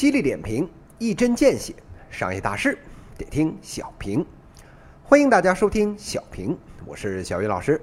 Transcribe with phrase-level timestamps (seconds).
[0.00, 0.66] 犀利点评，
[0.96, 1.74] 一针见血，
[2.08, 2.78] 商业大事
[3.18, 4.24] 得听小平。
[5.02, 6.56] 欢迎大家收听小平，
[6.86, 7.78] 我是小云老师。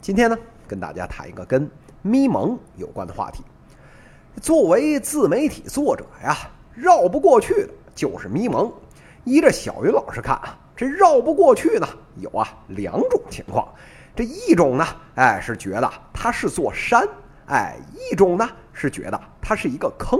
[0.00, 3.44] 今天呢，跟大家谈一个跟咪蒙有关的话题。
[4.40, 6.34] 作为自媒体作者呀，
[6.72, 8.72] 绕不过去的就是咪蒙。
[9.24, 13.68] 依着小云老师看啊，这绕不过去呢，有啊两种情况。
[14.16, 17.06] 这一种呢，哎，是觉得它是座山，
[17.44, 17.76] 哎；
[18.10, 20.18] 一种呢，是觉得它是一个坑。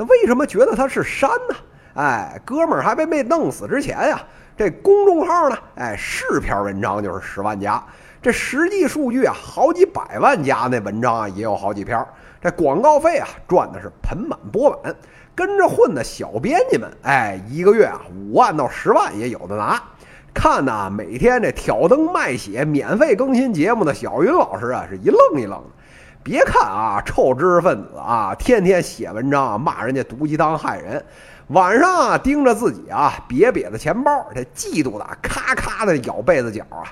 [0.00, 1.56] 那为什么觉得它是山呢？
[1.92, 4.18] 哎，哥们儿还没被弄死之前呀，
[4.56, 7.84] 这公众号呢，哎，是篇文章就是十万加，
[8.22, 12.02] 这实际数据啊，好几百万加那文章啊，也有好几篇。
[12.40, 14.96] 这广告费啊，赚的是盆满钵满。
[15.34, 19.78] 跟着混的小编辑们，哎，一个月啊，五万到十万也有的拿。
[20.32, 25.68] 看呐，每天这挑灯卖血、免费更新节目的小云老师啊，是一愣一愣的。
[26.22, 31.02] 别看啊，臭知识分子啊，天天写文章骂人家毒鸡汤害人，
[31.48, 36.84] 晚上啊盯着自己啊瘪瘪的钱包，这嫉妒的咔咔的咬被子角啊。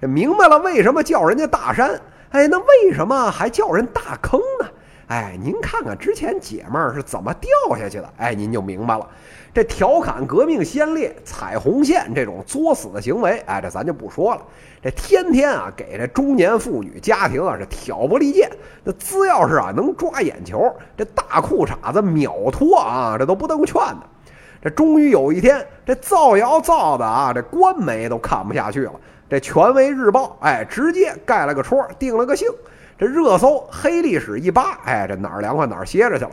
[0.00, 2.00] 这明白了为什么叫人家大山？
[2.30, 4.68] 哎，那为什么还叫人大坑呢？
[5.08, 8.12] 哎，您看看之前姐们儿是怎么掉下去的？
[8.16, 9.08] 哎，您就明白了。
[9.54, 14.42] 这调侃革命先烈、踩红线这种作死的行为，哎，这咱就不说了。
[14.82, 18.50] 这天天啊，给这中年妇女家庭啊是挑拨离间，
[18.82, 24.00] 那只要是啊能抓眼球，这大裤衩子秒脱啊，这都不带劝的。
[24.60, 28.92] 这终于有一天，这造谣造的啊，这官媒都看不下去了。
[29.30, 32.48] 这权威日报，哎，直接盖了个戳，定了个性。
[32.98, 36.30] 这热搜黑历史一扒，哎，这哪儿凉快哪儿歇着去了。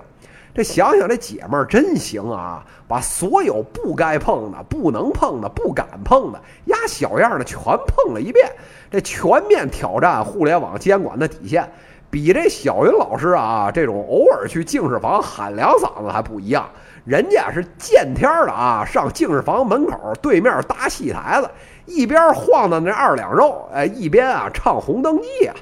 [0.55, 8.47] 这想想这姐们儿真行啊，把所有不该碰的、不能碰的、不敢碰的、压小样的全碰了一遍。
[8.91, 11.67] 这全面挑战互联网监管的底线，
[12.09, 16.69] 比这小云老师啊这种偶尔去净室房喊两嗓子还不一样。
[17.03, 21.49] 人家是见天儿的啊，上净室房门口对面搭戏台子，
[21.87, 25.55] 一边晃荡那二两肉，哎，一边啊唱红灯记啊。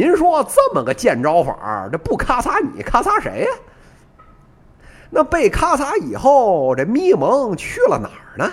[0.00, 3.50] 您说这么个见招法，这不咔嚓你咔嚓谁呀？
[5.10, 8.50] 那被咔嚓以后，这咪蒙去了哪儿呢？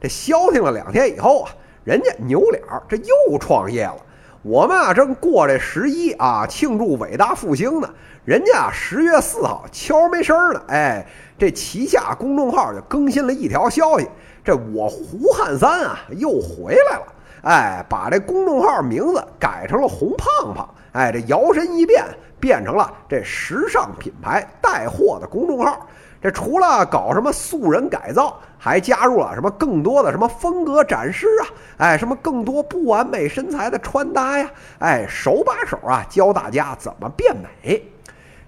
[0.00, 1.50] 这消停了两天以后啊，
[1.84, 3.96] 人家扭脸儿这又创业了。
[4.40, 7.90] 我们啊正过这十一啊，庆祝伟大复兴呢。
[8.24, 11.06] 人家十月四号悄没声儿呢，哎，
[11.36, 14.08] 这旗下公众号就更新了一条消息，
[14.42, 17.12] 这我胡汉三啊又回来了，
[17.42, 22.04] 哎，把这公众号名字改成了红胖胖，哎，这摇身一变。
[22.40, 25.84] 变成了这时尚品牌带货的公众号，
[26.22, 31.44] 这除了搞什么素人改造，还加入了什么更多的什么风格展示啊，
[31.78, 34.48] 哎，什么更多不完美身材的穿搭呀，
[34.78, 37.82] 哎，手把手啊教大家怎么变美。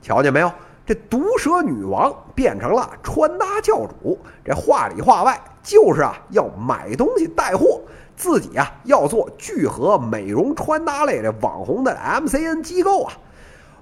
[0.00, 0.52] 瞧见没有？
[0.86, 7.80] 这毒舌女王变成了穿搭教主，这话里话外就是啊要买东西带货，
[8.20, 13.14] 自己啊要做聚合美容穿搭类的网红的 MCN 机构啊。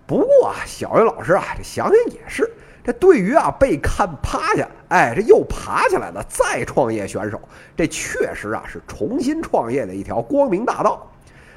[0.06, 2.48] 不过啊，小云老师啊，这想想也是，
[2.84, 7.41] 这对于啊被看趴下，哎，这又爬起来的再创业选手，
[7.77, 11.04] 这确实啊是重新创业的一条光明大道。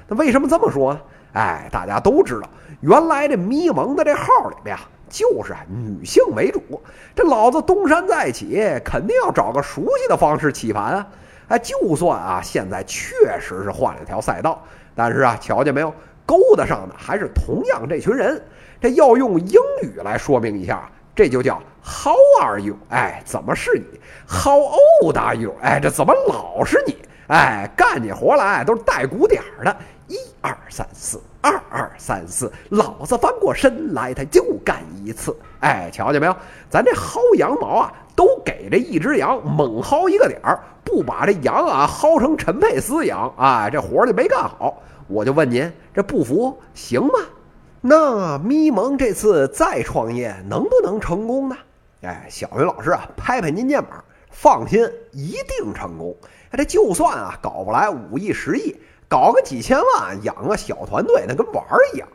[0.07, 0.99] 那为什么这么说呢？
[1.33, 2.49] 哎，大家都知道，
[2.81, 6.61] 原来这咪蒙的这号里边啊，就是女性为主。
[7.15, 11.07] 这老子东山再起，肯定要找个熟悉的方式起盘啊！
[11.51, 14.63] 哎，就算啊现在确实是换了条赛道，
[14.95, 15.93] 但是啊，瞧见没有？
[16.25, 18.41] 勾搭上的还是同样这群人，
[18.79, 22.77] 这要用英语来说明一下，这就叫 How are you？
[22.89, 25.53] 哎，怎么是你？How old are you？
[25.61, 26.95] 哎，这怎么老是你？
[27.27, 29.75] 哎，干起活来都是带鼓点儿的，
[30.07, 35.35] 一二三四，二二三四，老子翻过身来他就干一次。
[35.59, 36.35] 哎，瞧见没有？
[36.69, 44.83] 咱这薅羊毛啊，都给这一只羊猛薅一个点儿，不把这羊啊薅成陈佩斯羊，哎，这活就没干好。
[45.07, 47.13] 我就问您，这不服行吗？
[47.79, 51.55] 那咪蒙这次再创业能不能成功呢？
[52.01, 56.13] 哎，小云老师啊，拍拍您肩膀，放心，一定成功。
[56.49, 58.75] 哎，这就算啊搞不来五亿十亿，
[59.07, 62.07] 搞个几千万养个小团队，那跟玩儿一样。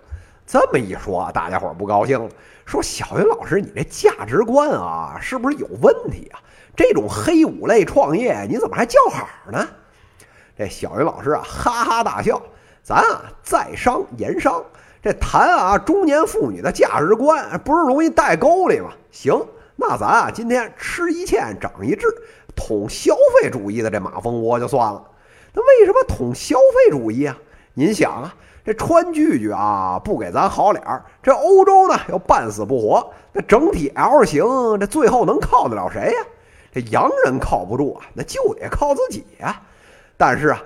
[0.47, 2.31] 这么一说，大家伙儿不高兴了，
[2.65, 6.39] 说小云老师，你这价值观啊，是不是有问题啊？
[6.77, 9.67] 这种黑五类创业，你怎么还叫好呢？
[10.57, 12.41] 这小云老师啊，哈哈大笑。
[12.83, 14.65] 咱啊，在商言商，
[15.03, 18.93] 这谈啊中年妇女的价值观，不是容易带沟里吗？
[19.11, 19.45] 行，
[19.75, 22.07] 那咱啊今天吃一堑长一智，
[22.55, 25.03] 捅消费主义的这马蜂窝就算了。
[25.53, 27.37] 那为什么捅消费主义啊？
[27.75, 28.35] 您想啊，
[28.67, 34.45] 这川剧剧啊不给咱好脸儿，这欧洲呢又半死不活，那整体 L 型，
[34.81, 36.19] 这最后能靠得了谁呀？
[36.73, 39.63] 这洋人靠不住啊，那就得靠自己呀。
[40.17, 40.61] 但是啊，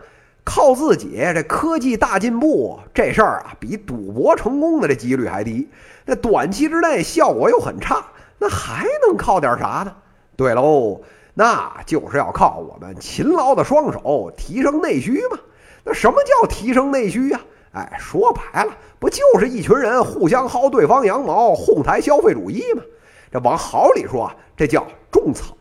[0.44, 5.68] 靠自己，这科技大进步，这事儿啊，比赌博成功的这几率还低。
[6.06, 8.02] 那短期之内效果又很差，
[8.38, 9.94] 那还能靠点啥呢？
[10.36, 11.02] 对喽，
[11.34, 15.38] 那就是要靠我们勤劳的双手提升内需嘛。
[15.84, 17.38] 那什么叫提升内需呀？
[17.72, 22.82] 哎，说白了，不就是一群人互相薅对方羊毛，哄抬消费主义吗？
[23.32, 25.54] 这往好里说，这叫种草；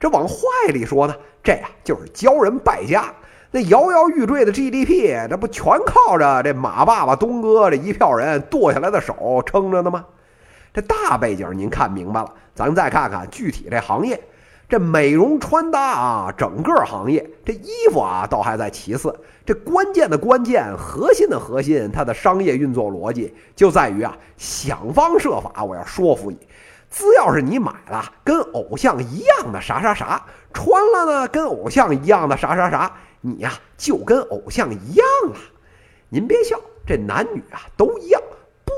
[0.00, 0.34] 这往坏
[0.68, 3.12] 里说呢，这呀就是教人败家。
[3.50, 10.06] 那摇摇欲坠的 GDP，这不全靠着这马爸爸、东哥这一票人剁下来的手撑着呢吗？
[10.72, 14.18] 这大背景您看明白了，咱再看看具体这行业。
[14.72, 19.14] 这美容穿搭啊，整个行业这衣服啊，倒还在其次。
[19.44, 26.38] 这关键的关键、核心的核心，它的商业运作逻辑就在于啊，想方设法我要说服你。
[26.90, 30.24] 只要是你买了跟偶像一样的啥啥啥，
[30.54, 32.90] 穿了呢跟偶像一样的啥啥啥，
[33.20, 35.36] 你呀就跟偶像一样了。
[36.08, 38.22] 您别笑，这男女啊都一样，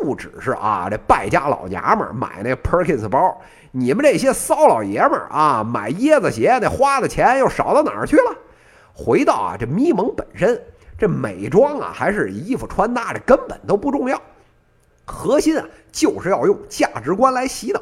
[0.05, 3.41] 不只是啊这败家老娘们买那 Perkins 包，
[3.71, 8.37] 你们这些骚老爷们儿啊买椰子鞋那花的钱又少到哪儿去了？
[8.93, 10.63] 回到啊这咪蒙本身，
[10.99, 14.21] 这美妆啊还是衣服穿搭，这根本都不重要。
[15.07, 17.81] 核心啊，就是要用价值观来洗脑，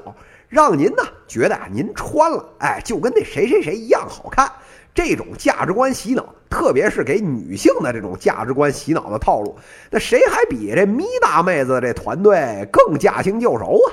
[0.48, 4.50] 让您呢觉得啊，您穿了，哎，就跟那谁谁谁一样好看。
[4.94, 9.56] 这种价值观洗脑，特别是给女性的这种价值观洗脑的套路，
[9.90, 13.90] 那谁还比这咪大妹子这团队更驾轻就熟啊？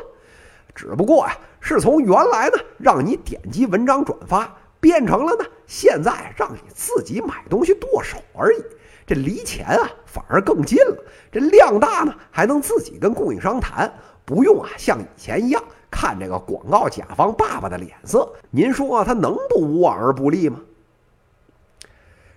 [0.75, 8.63] 只不过呀，是从原来呢让你点击文章转发，变成了呢现在让你自己买东西剁手而已。
[9.07, 13.92] 这离钱啊反而更近了，这量大呢还能自己跟供应商谈，
[14.24, 18.31] 不用啊像以前一样看这个广告甲方爸爸的脸色。
[18.51, 20.60] 您说他能不无往而不利吗？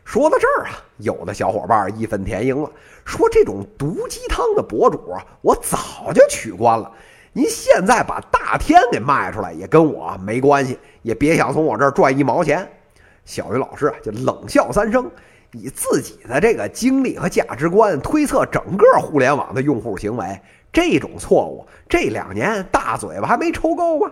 [0.04, 2.70] 说到这儿啊，有的小伙伴义愤填膺了，
[3.04, 6.90] 说这种毒鸡汤的博主啊，我早就取关了。
[7.32, 12.68] 您现在把大天给卖出来也跟我没关系，也别想从我这儿赚一毛钱。
[13.24, 15.10] 小鱼老师啊就冷笑三声。
[15.54, 20.40] 以自己的这个经历和价值观推测整个互联网的用户行为，
[20.72, 24.10] 这种错误这两年大嘴巴还没抽够吗？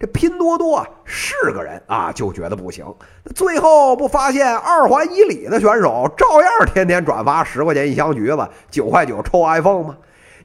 [0.00, 2.86] 这拼多多是个人啊，就觉得不行。
[3.34, 9.96] 最后不发现二环以里的选手照样天天转发十块钱一箱橘子，九块九抽 iPhone 吗？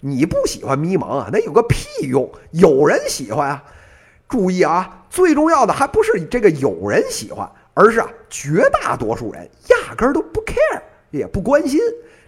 [0.02, 1.30] 你不喜欢咪蒙啊？
[1.32, 2.30] 那有个屁用！
[2.52, 3.64] 有人喜欢啊！
[4.28, 7.50] 注意啊，最重要的还不是这个有人喜欢。
[7.76, 10.82] 而是啊，绝大多数人压根儿都不 care，
[11.13, 11.80] 也不关心。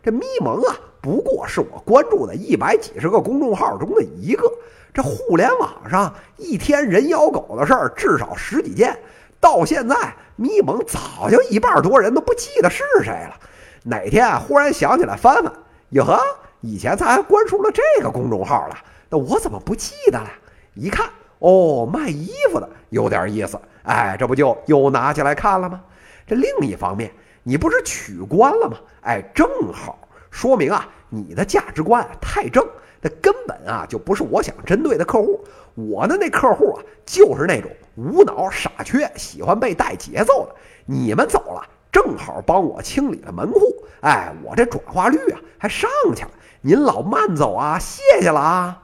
[0.03, 4.49] 这咪蒙啊，不过是我关注的一百几十个公众号中的一个。
[4.93, 8.97] 这互联网上一天人咬狗的事儿至少十几件，
[9.39, 9.95] 到现在
[10.35, 13.35] 咪蒙早就一半多人都不记得是谁了。
[13.83, 15.51] 哪天忽然想起来翻翻，
[15.89, 16.21] 哟呵，
[16.61, 18.77] 以前咱还关注了这个公众号了，
[19.09, 20.29] 那我怎么不记得了？
[20.75, 21.09] 一看，
[21.39, 23.59] 哦，卖衣服的，有点意思。
[23.81, 25.81] 哎，这不就又拿起来看了吗？
[26.27, 27.11] 这另一方面，
[27.47, 28.75] 你不是取关了吗？
[29.01, 29.99] 哎，正好
[30.31, 32.67] 说明啊，你的价值观太正，
[32.99, 35.39] 那根本啊就不是我想针对的客户。
[35.75, 40.55] 我的那客户啊，就是那种无脑傻缺，喜欢被带节奏的。
[40.87, 43.61] 你们走了，正好帮我清理了门户。
[44.01, 46.31] 哎，我这转化率啊还上去了。
[46.61, 48.81] 您老慢走啊，谢谢了啊。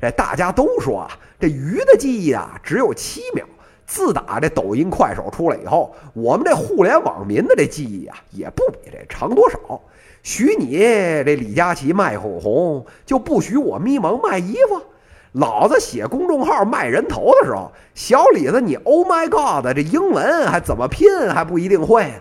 [0.00, 3.44] 这大家都说啊，这鱼的记忆啊只有七秒。
[3.88, 9.58] 自打这抖音、快手出来以后，我们这互联网民的这记忆啊，也不比这长多少。
[10.22, 14.82] 许你这李佳琦卖口红，就不许我咪蒙卖衣服。
[15.32, 22.20] 老子写公众号卖人头的时候，小李子你 Oh my God，这英文还怎么拼还不一定会呢。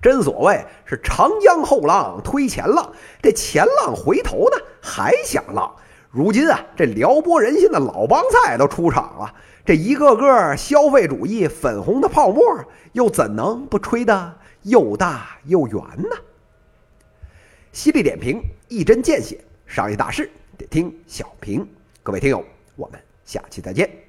[0.00, 5.74] 真所谓是长江后浪推前浪，这前浪回头呢还想浪。
[6.10, 9.34] 如今啊，这撩拨人心的老帮菜都出场了。
[9.64, 12.42] 这一个个消费主义粉红的泡沫，
[12.92, 16.16] 又怎能不吹得又大又圆呢？
[17.70, 20.28] 犀利点评，一针见血，商业大事
[20.58, 21.66] 得听小平。
[22.02, 24.01] 各位听友，我们下期再见。